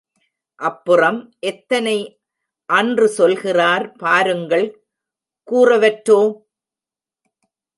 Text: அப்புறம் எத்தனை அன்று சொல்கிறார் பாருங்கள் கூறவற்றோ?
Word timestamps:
அப்புறம் 0.59 1.19
எத்தனை 1.41 1.95
அன்று 2.69 3.07
சொல்கிறார் 3.09 3.91
பாருங்கள் 3.97 4.67
கூறவற்றோ? 5.47 6.19